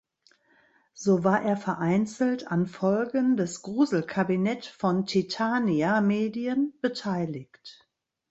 So 0.95 1.23
war 1.23 1.43
er 1.43 1.55
vereinzelt 1.57 2.47
an 2.47 2.65
Folgen 2.65 3.37
des 3.37 3.61
"Gruselkabinett" 3.61 4.65
von 4.65 5.05
Titania 5.05 6.01
Medien 6.01 6.73
beteiligt. 6.81 7.87